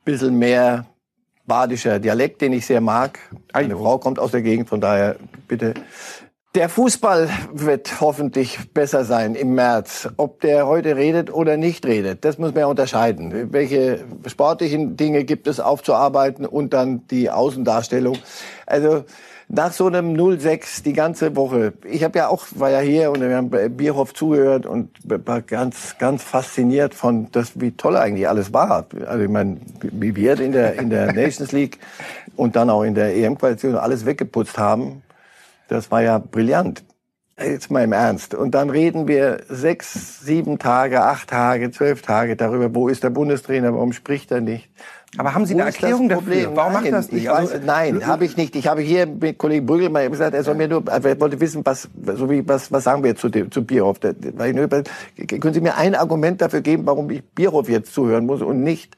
[0.04, 0.86] bisschen mehr
[1.50, 3.20] badischer Dialekt, den ich sehr mag.
[3.52, 5.18] Eine Frau kommt aus der Gegend, von daher
[5.50, 5.74] bitte.
[6.56, 10.10] Der Fußball wird hoffentlich besser sein im März.
[10.18, 13.54] Ob der heute redet oder nicht redet, das muss man ja unterscheiden.
[13.54, 18.18] Welche sportlichen Dinge gibt es aufzuarbeiten und dann die Außendarstellung.
[18.66, 19.04] Also
[19.52, 21.74] nach so einem 0-6 die ganze Woche.
[21.84, 25.98] Ich habe ja auch, war ja hier und wir haben Bierhoff zugehört und war ganz,
[25.98, 28.86] ganz fasziniert von das, wie toll eigentlich alles war.
[29.08, 31.80] Also ich meine, wie wir in der, in der Nations League
[32.36, 35.02] und dann auch in der EM-Qualifikation alles weggeputzt haben.
[35.68, 36.84] Das war ja brillant.
[37.42, 38.36] Jetzt mal im Ernst.
[38.36, 43.12] Und dann reden wir sechs, sieben Tage, acht Tage, zwölf Tage darüber, wo ist der
[43.12, 44.70] Bundestrainer, warum spricht er nicht?
[45.18, 46.56] Aber haben Sie eine Erklärung dafür?
[46.56, 47.30] Warum nein, macht das nicht?
[47.30, 48.56] Also, weiß, nein, habe ich nicht.
[48.56, 51.66] Ich habe hier mit Kollegen Brügel mal gesagt, er soll mir nur, er wollte wissen,
[51.66, 54.00] was, so wie, was, was sagen wir zu, dem, zu Bierhoff?
[54.00, 58.96] Können Sie mir ein Argument dafür geben, warum ich Bierhoff jetzt zuhören muss und nicht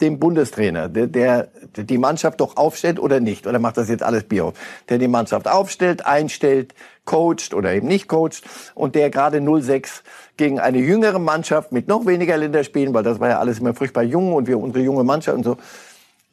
[0.00, 3.46] dem Bundestrainer, der, der die Mannschaft doch aufstellt oder nicht?
[3.46, 4.54] Oder macht das jetzt alles Bierhoff?
[4.88, 8.42] Der die Mannschaft aufstellt, einstellt, coacht oder eben nicht coacht
[8.74, 10.02] und der gerade 06
[10.36, 14.04] gegen eine jüngere Mannschaft mit noch weniger Länderspielen, weil das war ja alles immer furchtbar
[14.04, 15.56] jung und wir unsere junge Mannschaft und so,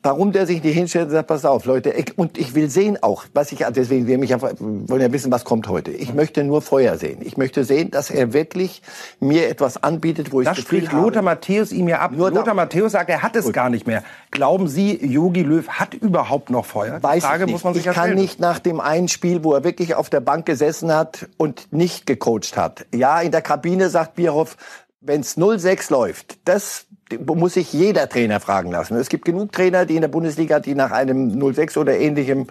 [0.06, 3.02] warum der sich nicht hinstellt und sagt, pass auf, Leute, ich, und ich will sehen
[3.02, 5.92] auch, was ich, deswegen wir mich ja, wollen ja wissen, was kommt heute.
[5.92, 7.20] Ich möchte nur Feuer sehen.
[7.22, 8.84] Ich möchte sehen, dass er wirklich
[9.20, 12.12] mir etwas anbietet, wo ich das spricht Lothar Matthäus ihm ja ab.
[12.12, 13.54] Nur Lothar Matthäus sagt, er hat es Gut.
[13.54, 14.04] gar nicht mehr.
[14.30, 17.02] Glauben Sie, Yogi Löw hat überhaupt noch Feuer?
[17.02, 17.54] Weiß Die Frage ich nicht.
[17.54, 20.20] muss man sich Ich kann nicht nach dem einen Spiel, wo er wirklich auf der
[20.20, 22.86] Bank gesessen hat und nicht gecoacht hat.
[22.94, 24.56] Ja, in der Kabine sagt Bierhoff,
[25.02, 26.86] wenn es 0-6 läuft, das
[27.28, 28.96] muss sich jeder Trainer fragen lassen.
[28.96, 32.48] Es gibt genug Trainer, die in der Bundesliga, die nach einem 06 oder ähnlichem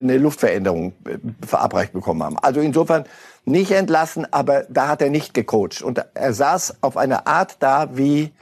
[0.00, 2.38] eine Luftveränderung äh, verabreicht bekommen haben.
[2.38, 3.04] Also insofern
[3.44, 5.82] nicht entlassen, aber da hat er nicht gecoacht.
[5.82, 8.32] Und er saß auf eine Art da wie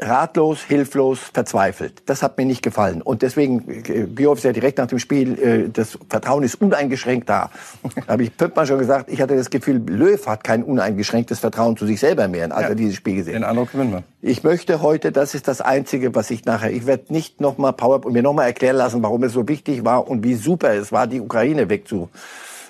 [0.00, 2.02] ratlos, hilflos, verzweifelt.
[2.06, 3.02] Das hat mir nicht gefallen.
[3.02, 3.82] Und deswegen,
[4.14, 7.50] Bioff ist ja direkt nach dem Spiel, äh, das Vertrauen ist uneingeschränkt da.
[8.06, 11.76] Da habe ich Pöppmann schon gesagt, ich hatte das Gefühl, Löw hat kein uneingeschränktes Vertrauen
[11.76, 13.42] zu sich selber mehr, als ja, er dieses Spiel gesehen hat.
[13.42, 14.02] Den Eindruck gewinnen wir.
[14.22, 18.04] Ich möchte heute, das ist das Einzige, was ich nachher, ich werde nicht nochmal Power
[18.04, 21.06] und mir nochmal erklären lassen, warum es so wichtig war und wie super es war,
[21.06, 22.08] die Ukraine wegzu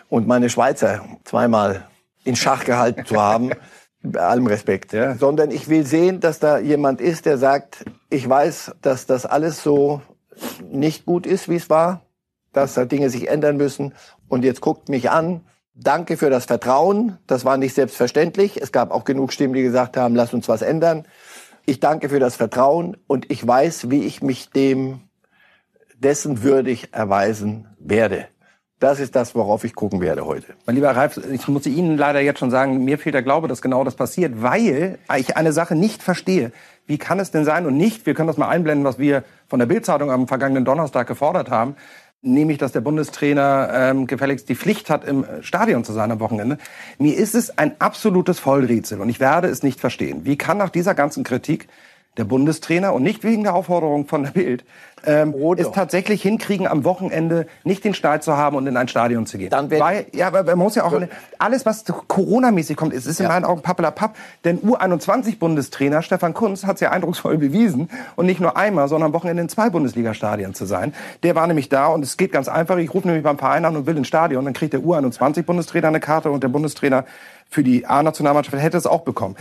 [0.08, 1.86] und meine Schweizer zweimal
[2.24, 3.50] in Schach gehalten zu haben.
[4.02, 5.16] bei allem Respekt, ja.
[5.16, 9.62] sondern ich will sehen, dass da jemand ist, der sagt, ich weiß, dass das alles
[9.62, 10.02] so
[10.70, 12.02] nicht gut ist, wie es war,
[12.52, 13.94] dass da Dinge sich ändern müssen
[14.28, 15.42] und jetzt guckt mich an.
[15.74, 17.18] Danke für das Vertrauen.
[17.26, 18.60] Das war nicht selbstverständlich.
[18.60, 21.06] Es gab auch genug Stimmen, die gesagt haben, lass uns was ändern.
[21.66, 25.00] Ich danke für das Vertrauen und ich weiß, wie ich mich dem
[25.96, 28.26] dessen würdig erweisen werde.
[28.80, 30.54] Das ist das, worauf ich gucken werde heute.
[30.64, 33.60] Mein lieber Ralf, ich muss Ihnen leider jetzt schon sagen, mir fehlt der Glaube, dass
[33.60, 36.52] genau das passiert, weil ich eine Sache nicht verstehe.
[36.86, 39.58] Wie kann es denn sein und nicht, wir können das mal einblenden, was wir von
[39.58, 41.74] der Bildzeitung am vergangenen Donnerstag gefordert haben,
[42.22, 46.58] nämlich, dass der Bundestrainer ähm, gefälligst die Pflicht hat, im Stadion zu sein am Wochenende.
[46.98, 50.24] Mir ist es ein absolutes Vollrätsel und ich werde es nicht verstehen.
[50.24, 51.68] Wie kann nach dieser ganzen Kritik
[52.18, 54.64] der Bundestrainer und nicht wegen der Aufforderung von der Bild
[55.06, 59.26] ähm, es tatsächlich hinkriegen, am Wochenende nicht den Stall zu haben und in ein Stadion
[59.26, 59.50] zu gehen.
[59.50, 61.00] Dann Weil, ja, aber man muss ja auch
[61.38, 63.32] alles, was Corona-mäßig kommt, es ist in Ja.
[63.32, 64.16] meinen Augen Pappelapapp.
[64.44, 69.12] Denn U21-Bundestrainer Stefan Kunz hat es ja eindrucksvoll bewiesen und nicht nur einmal, sondern am
[69.12, 70.92] Wochenende in zwei Bundesliga-Stadien zu sein.
[71.22, 72.76] Der war nämlich da und es geht ganz einfach.
[72.78, 76.00] Ich rufe nämlich beim Verein an und will ins Stadion, dann kriegt der U21-Bundestrainer eine
[76.00, 77.04] Karte und der Bundestrainer
[77.48, 79.36] für die A-Nationalmannschaft hätte es auch bekommen.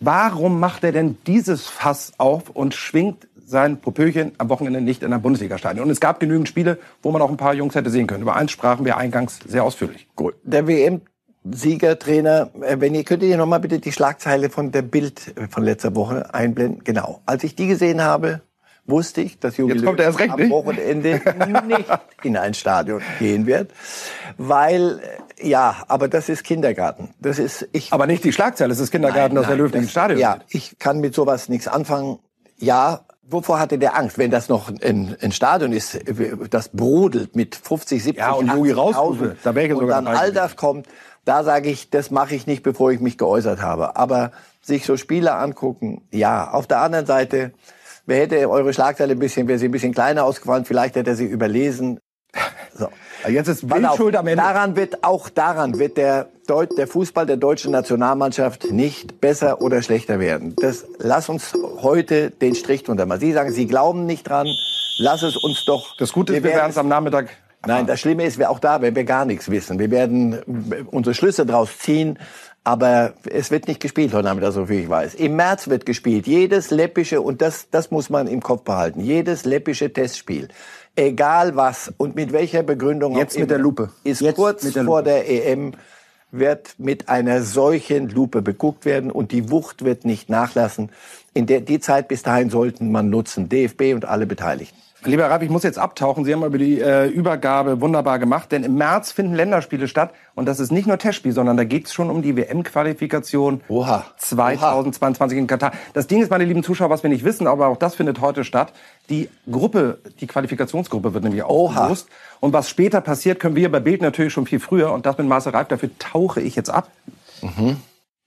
[0.00, 5.12] Warum macht er denn dieses Fass auf und schwingt sein Popöchen am Wochenende nicht in
[5.12, 5.84] einem Bundesliga-Stadion?
[5.84, 8.22] Und es gab genügend Spiele, wo man auch ein paar Jungs hätte sehen können.
[8.22, 10.08] Über eins sprachen wir eingangs sehr ausführlich.
[10.16, 10.34] Gut.
[10.42, 15.36] Der WM-Siegertrainer, äh, wenn ihr könnt ihr noch mal bitte die Schlagzeile von der Bild
[15.36, 16.82] äh, von letzter Woche einblenden.
[16.84, 17.20] Genau.
[17.26, 18.40] Als ich die gesehen habe,
[18.86, 20.50] wusste ich, dass Jogi Jetzt kommt er erst recht, am nicht?
[20.50, 21.20] Wochenende
[21.66, 21.88] nicht
[22.22, 23.72] in ein Stadion gehen wird,
[24.38, 27.14] weil äh, ja, aber das ist Kindergarten.
[27.20, 27.92] Das ist ich.
[27.92, 30.78] Aber nicht die Schlagzeile, es ist Kindergarten, dass der Löw nicht ins Stadion Ja, ich
[30.78, 32.18] kann mit sowas nichts anfangen.
[32.58, 34.18] Ja, wovor hatte der Angst?
[34.18, 35.98] Wenn das noch ein, ein Stadion ist,
[36.50, 39.96] das brodelt mit 50, 70, Ja, und Jogi 80.000, rausrufe, da wäre ich und sogar
[39.96, 40.86] dann dabei all das kommt,
[41.24, 43.96] da sage ich, das mache ich nicht, bevor ich mich geäußert habe.
[43.96, 46.50] Aber sich so Spiele angucken, ja.
[46.50, 47.52] Auf der anderen Seite,
[48.06, 51.16] wer hätte eure Schlagzeile ein bisschen, wäre sie ein bisschen kleiner ausgefallen, vielleicht hätte er
[51.16, 51.98] sie überlesen.
[52.72, 52.88] So.
[53.28, 54.42] Jetzt ist Bild schuld am Ende.
[54.42, 59.82] Daran wird, auch daran wird der, Deut der Fußball der deutschen Nationalmannschaft nicht besser oder
[59.82, 60.56] schlechter werden.
[60.56, 63.20] Das, lass uns heute den Strich drunter machen.
[63.20, 64.48] Sie sagen, Sie glauben nicht dran.
[64.98, 65.96] Lass es uns doch.
[65.96, 67.28] Das Gute ist, wir werden werden es am Nachmittag.
[67.66, 69.78] Nein, das Schlimme ist, wir auch da, wenn wir gar nichts wissen.
[69.78, 72.18] Wir werden unsere Schlüsse draus ziehen.
[72.62, 75.14] Aber es wird nicht gespielt heute Nachmittag, so viel ich weiß.
[75.14, 76.26] Im März wird gespielt.
[76.26, 80.48] Jedes läppische, und das, das muss man im Kopf behalten, jedes läppische Testspiel,
[81.06, 83.90] egal was und mit welcher Begründung Jetzt mit der immer, Lupe.
[84.04, 85.10] ist Jetzt kurz der vor Lupe.
[85.10, 85.72] der EM
[86.32, 90.90] wird mit einer solchen Lupe beguckt werden und die Wucht wird nicht nachlassen.
[91.34, 94.78] In der, die Zeit bis dahin sollten man nutzen, DFB und alle Beteiligten.
[95.04, 96.24] Lieber Rapp, ich muss jetzt abtauchen.
[96.24, 100.46] Sie haben über die äh, Übergabe wunderbar gemacht, denn im März finden Länderspiele statt und
[100.46, 104.04] das ist nicht nur Testspiel, sondern da geht es schon um die WM-Qualifikation Oha.
[104.18, 105.72] 2022 in Katar.
[105.94, 108.44] Das Ding ist, meine lieben Zuschauer, was wir nicht wissen, aber auch das findet heute
[108.44, 108.74] statt.
[109.08, 111.48] Die Gruppe, die Qualifikationsgruppe wird nämlich Oha.
[111.48, 112.08] aufgelöst.
[112.40, 114.92] Und was später passiert, können wir bei Bild natürlich schon viel früher.
[114.92, 116.90] Und das mit Marcel Reif, dafür tauche ich jetzt ab.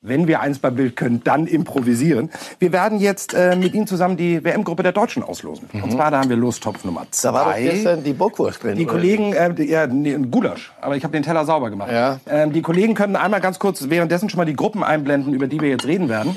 [0.05, 2.29] Wenn wir eins bei Bild können, dann improvisieren.
[2.59, 5.69] Wir werden jetzt äh, mit Ihnen zusammen die WM-Gruppe der Deutschen auslosen.
[5.71, 7.29] Und zwar, da haben wir Lostopf Nummer zwei.
[7.29, 8.75] Da war doch gestern die Bockwurst drin.
[8.77, 8.85] Die?
[8.85, 11.89] Kollegen, äh, die- ja, nee, ein Gulasch, aber ich habe den Teller sauber gemacht.
[11.89, 12.19] Ja.
[12.29, 15.61] Ähm, die Kollegen können einmal ganz kurz währenddessen schon mal die Gruppen einblenden, über die
[15.61, 16.35] wir jetzt reden werden.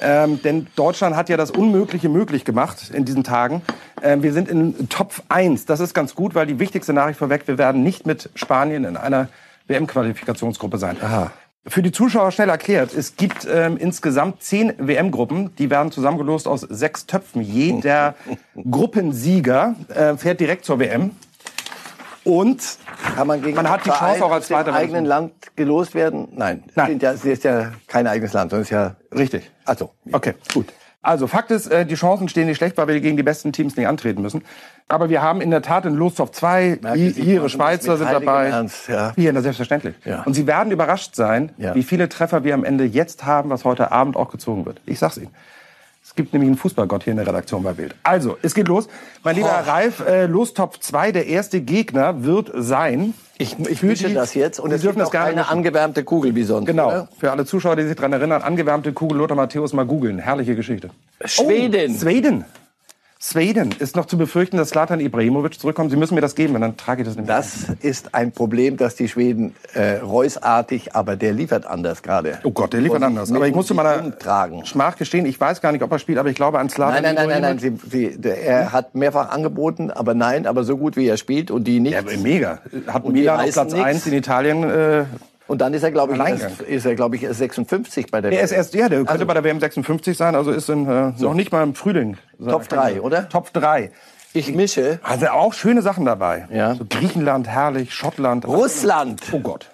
[0.00, 3.62] Ähm, denn Deutschland hat ja das Unmögliche möglich gemacht in diesen Tagen.
[4.02, 5.64] Ähm, wir sind in Top 1.
[5.66, 8.96] Das ist ganz gut, weil die wichtigste Nachricht vorweg, wir werden nicht mit Spanien in
[8.96, 9.28] einer
[9.68, 10.96] WM-Qualifikationsgruppe sein.
[11.66, 16.62] Für die Zuschauer schnell erklärt, es gibt ähm, insgesamt zehn WM-Gruppen, die werden zusammengelost aus
[16.62, 17.42] sechs Töpfen.
[17.42, 18.14] Jeder
[18.70, 21.10] Gruppensieger äh, fährt direkt zur WM.
[22.24, 22.78] Und
[23.14, 26.28] Kann man gegen Man hat die Verein Chance auch als Zweiter eigenen Land gelost werden?
[26.32, 26.64] Nein.
[26.74, 26.88] Nein.
[26.88, 28.96] Sind ja, es ist ja kein eigenes Land, sondern ist ja.
[29.14, 29.50] richtig.
[29.64, 30.66] Also, Okay, gut.
[31.02, 33.74] Also Fakt ist, äh, die Chancen stehen nicht schlecht, weil wir gegen die besten Teams
[33.76, 34.42] nicht antreten müssen.
[34.86, 38.48] Aber wir haben in der Tat in Lostopf 2, Merke, Sie ihre Schweizer sind dabei.
[38.48, 39.12] Ernst, ja.
[39.16, 39.94] Hier, na, selbstverständlich.
[40.04, 40.22] Ja.
[40.24, 41.74] Und Sie werden überrascht sein, Ja.
[41.74, 44.82] wie viele Treffer wir am Ende jetzt haben, was heute Abend auch gezogen wird.
[44.84, 45.30] Ich sag's Ihnen.
[46.10, 47.94] Es gibt nämlich einen Fußballgott hier in der Redaktion bei Bild.
[48.02, 48.88] Also, es geht los.
[49.22, 49.70] Mein lieber Oh.
[49.70, 53.14] Ralf, äh, Lostopf 2, der erste Gegner wird sein.
[53.38, 55.52] ich, ich die- das jetzt und es dürfen das gerne keine mischen.
[55.52, 56.66] angewärmte Kugel wie sonst.
[56.66, 56.88] Genau.
[56.88, 57.08] Oder?
[57.16, 60.18] Für alle Zuschauer, die sich daran erinnern, angewärmte Kugel Lothar Matthäus mal googeln.
[60.18, 60.90] Herrliche Geschichte.
[61.24, 61.94] Schweden.
[61.96, 62.44] Oh, Schweden.
[63.22, 63.74] Schweden.
[63.78, 65.90] Ist noch zu befürchten, dass Slatan Ibrahimovic zurückkommt.
[65.90, 67.28] Sie müssen mir das geben, dann trage ich das nämlich.
[67.28, 72.38] Das ist ein Problem, dass die Schweden äh, Reusartig, aber der liefert anders gerade.
[72.44, 73.30] Oh Gott, der liefert anders.
[73.30, 74.64] Aber ich muss zu sich meiner.
[74.64, 77.14] Schmach gestehen, ich weiß gar nicht, ob er spielt, aber ich glaube an Slatan Nein,
[77.14, 77.78] nein, nein, nein, nein.
[77.90, 81.64] Sie, sie, er hat mehrfach angeboten, aber nein, aber so gut wie er spielt und
[81.64, 81.92] die nicht.
[81.92, 82.60] Ja, mega.
[82.86, 83.84] Hat Milan auf Platz nix.
[83.84, 84.64] 1 in Italien.
[84.64, 85.04] Äh,
[85.50, 88.30] Und dann ist er, glaube ich, erst, ist er, glaube ich, erst 56 bei der
[88.30, 90.86] der ist erst, ja, der könnte Also- bei der WM 56 sein, also ist in,
[90.86, 92.16] äh, noch nicht mal im Frühling.
[92.48, 93.28] Top drei, oder?
[93.28, 93.90] Top 3.
[94.32, 95.00] Ich mische.
[95.02, 96.46] Also auch schöne Sachen dabei.
[96.52, 96.76] Ja.
[96.76, 98.46] So Griechenland, herrlich, Schottland.
[98.46, 99.22] Russland.
[99.32, 99.70] Oh Gott.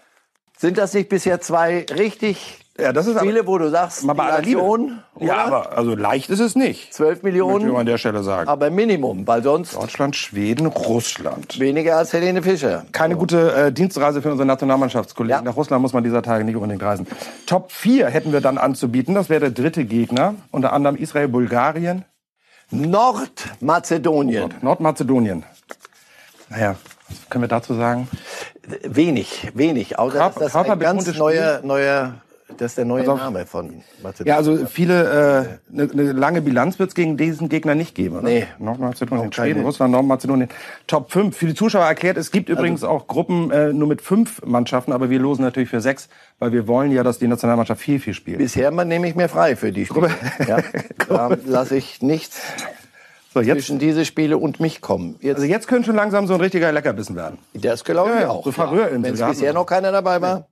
[0.57, 4.25] Sind das nicht bisher zwei richtig Ja, das ist Spiele, wo du sagst, Mal bei
[4.25, 4.61] aller Liebe.
[4.61, 6.93] Nation, Ja, aber also leicht ist es nicht.
[6.93, 8.49] 12 Möchte ich Millionen, an der Stelle sagen.
[8.51, 11.59] aber Minimum, weil sonst Deutschland, Schweden, Russland.
[11.59, 12.85] weniger als Helene Fischer.
[12.93, 15.39] Keine gute äh, Dienstreise für unsere Nationalmannschaftskollegen.
[15.45, 15.51] Ja.
[15.51, 17.07] Nach Russland muss man dieser Tage nicht unbedingt reisen.
[17.47, 19.15] Top 4 hätten wir dann anzubieten.
[19.15, 20.35] Das wäre der dritte Gegner.
[20.51, 22.05] Unter anderem Israel, Bulgarien,
[22.71, 24.53] Nordmazedonien.
[24.61, 25.45] Nordmazedonien.
[26.51, 26.77] Naja,
[27.09, 28.09] was können wir dazu sagen?
[28.83, 29.99] Wenig, wenig.
[29.99, 32.15] Außer Körper- dass das ein ganz neuer, neuer,
[32.59, 34.27] das ist der neue Also- Name von Mazedonien.
[34.29, 38.17] Ja, also viele, eine äh, ne lange Bilanz wird es gegen diesen Gegner nicht geben,
[38.17, 38.25] oder?
[38.25, 38.47] Nee.
[38.59, 40.49] Nordmazedonien, Schweden, Russland, Nordmazedonien.
[40.87, 41.37] Top 5.
[41.37, 44.93] Für die Zuschauer erklärt, es gibt übrigens Also auch Gruppen äh, nur mit fünf Mannschaften,
[44.93, 48.15] aber wir losen natürlich für sechs, weil wir wollen ja, dass die Nationalmannschaft viel, viel
[48.15, 48.39] spielt.
[48.39, 50.11] Bisher man nehme ich mir frei für die Spiele.
[50.47, 50.59] ja,
[51.09, 52.41] da lasse ich nichts
[53.35, 55.17] So, jetzt, zwischen diese Spiele und mich kommen.
[55.21, 57.39] Jetzt, also jetzt könnte schon langsam so ein richtiger Leckerbissen werden.
[57.55, 58.45] das glaube ich Ja, ja, auch.
[58.45, 60.47] so Färöerinseln, Wenn es bisher noch keiner dabei war.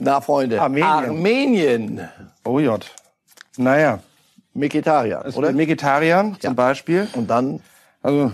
[0.00, 0.60] Na, Freunde.
[0.60, 0.84] Armenien.
[0.86, 2.08] Armenien.
[2.44, 2.94] Oh Gott.
[3.56, 4.00] Naja,
[4.52, 5.36] Mikitarian, oder?
[5.38, 5.56] oder?
[5.56, 7.08] Vegetariern zum Beispiel.
[7.14, 7.60] Und dann,
[8.02, 8.30] Also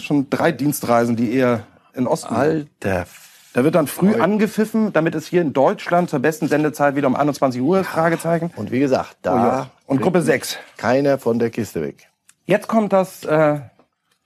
[0.00, 2.34] schon drei Dienstreisen, die eher in Osten.
[2.34, 3.06] alter,
[3.52, 7.14] Da wird dann früh angepfiffen, damit es hier in Deutschland zur besten Sendezeit wieder um
[7.16, 8.50] 21 Uhr ist, Fragezeichen.
[8.56, 9.70] und wie gesagt, da Oh ja.
[9.86, 10.58] Und Gruppe 6.
[10.76, 12.08] keiner von der Kiste weg.
[12.46, 13.60] Jetzt kommt das, äh,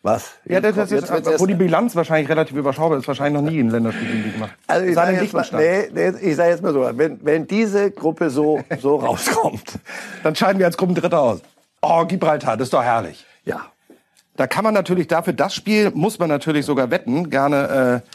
[0.03, 0.31] Was?
[0.45, 3.59] ja, das, das Jetzt erst- wo die Bilanz wahrscheinlich relativ überschaubar ist, wahrscheinlich noch nie
[3.59, 4.53] ein Länderspiel gemacht.
[4.69, 7.91] Also ich sage jetzt, mal- nee, nee, ich sag jetzt mal so, wenn, wenn diese
[7.91, 9.79] Gruppe so, so rauskommt,
[10.23, 11.41] Dann scheiden wir als Gruppendritter aus.
[11.83, 13.27] Oh, Gibraltar, das ist doch herrlich.
[13.45, 13.67] ja,
[14.37, 18.09] Da kann man natürlich dafür, das Spiel muss man natürlich sogar wetten, gerne äh,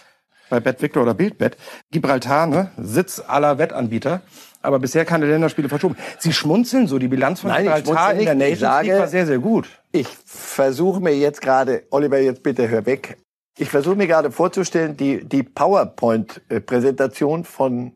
[0.50, 1.58] bei Bet Victor oder Bildbet.
[1.92, 4.22] Gibraltar, ne, Sitz aller Wettanbieter,
[4.62, 5.98] aber bisher keine Länderspiele verschoben.
[6.20, 9.40] Sie schmunzeln so, die Bilanz von Nein, Gibraltar in der Nations League war sehr, sehr
[9.40, 9.68] gut.
[9.94, 13.18] Ich versuche mir jetzt gerade, Oliver, jetzt bitte hör weg.
[13.58, 17.96] Ich versuche mir gerade vorzustellen, die, die PowerPoint-Präsentation von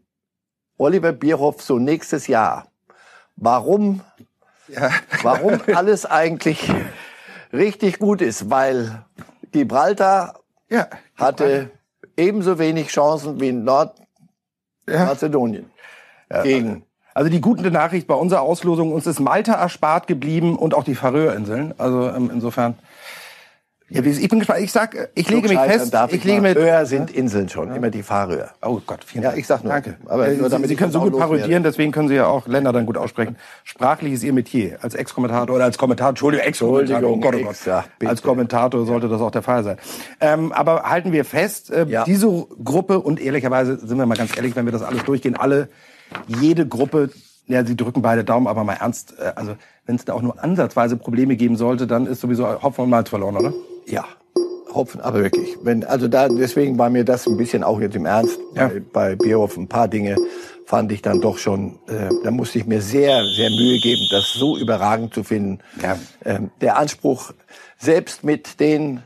[0.78, 2.72] Oliver Bierhoff so nächstes Jahr.
[3.36, 4.02] Warum,
[5.24, 6.72] warum alles eigentlich
[7.52, 9.04] richtig gut ist, weil
[9.52, 11.72] Gibraltar Ja, hatte
[12.16, 15.72] ebenso wenig Chancen wie Nordmazedonien
[16.44, 16.86] gegen.
[17.18, 20.94] Also die gute Nachricht bei unserer Auslosung, uns ist Malta erspart geblieben und auch die
[20.94, 21.74] Färöerinseln.
[21.80, 22.76] Also ähm, insofern.
[23.90, 24.60] Ja, ich bin gespannt.
[24.62, 25.96] Ich sag, ich lege mich fest.
[26.12, 26.56] Ich lege mit.
[26.60, 28.50] Höher sind Inseln schon, immer die Fahrröhr.
[28.64, 29.40] Oh Gott, vielen Ja, Dank.
[29.40, 29.74] ich sag nur.
[29.74, 29.96] Danke.
[30.06, 32.48] Aber Aber nur damit Sie ich können so gut parodieren, deswegen können Sie ja auch
[32.48, 33.36] Länder dann gut aussprechen.
[33.64, 34.78] Sprachlich ist Ihr Metier.
[34.84, 37.10] Als Ex-Kommentator oder als Kommentator, Entschuldigung, Ex-Kommentator.
[37.10, 37.66] Oh Gott, oh Gott.
[37.66, 39.78] Ja, als Kommentator sollte das auch der Fall sein.
[40.22, 42.04] Ähm, aber halten wir fest, äh, Ja.
[42.04, 42.28] diese
[42.64, 45.70] Gruppe, und ehrlicherweise sind wir mal ganz ehrlich, wenn wir das alles durchgehen, alle,
[46.28, 47.10] jede Gruppe,
[47.48, 50.44] ja, sie drücken beide Daumen, aber mal ernst, äh, also wenn es da auch nur
[50.44, 53.54] ansatzweise Probleme geben sollte, dann ist sowieso Hopfen und Malz verloren, oder?
[53.86, 54.06] Ja,
[54.74, 55.58] Hopfen, aber wirklich.
[55.64, 58.38] Wenn, also da, deswegen war mir das ein bisschen auch jetzt im Ernst.
[58.56, 58.68] Ja.
[58.68, 60.18] Bei, bei Bierhoff ein paar Dinge
[60.66, 64.34] fand ich dann doch schon, äh, da musste ich mir sehr, sehr Mühe geben, das
[64.34, 65.60] so überragend zu finden.
[65.82, 65.98] Ja.
[66.26, 67.32] Ähm, der Anspruch,
[67.78, 69.02] selbst mit den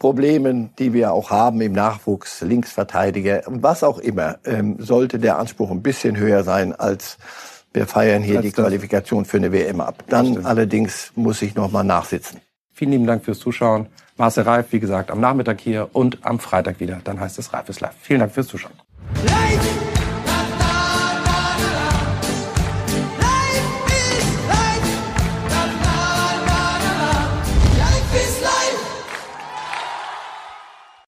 [0.00, 5.38] Problemen, die wir auch haben im Nachwuchs, Linksverteidiger und was auch immer, ähm, sollte der
[5.38, 7.18] Anspruch ein bisschen höher sein als
[7.72, 8.52] wir feiern hier Als die.
[8.52, 10.02] Qualifikation für eine WM ab.
[10.08, 12.40] Dann allerdings muss ich noch mal nachsitzen.
[12.72, 13.86] Vielen lieben Dank fürs Zuschauen.
[14.16, 17.00] Marcel Reif, wie gesagt, am Nachmittag hier und am Freitag wieder.
[17.04, 17.94] Dann heißt es Reif ist live.
[18.00, 18.74] Vielen Dank fürs Zuschauen.
[19.24, 19.89] Life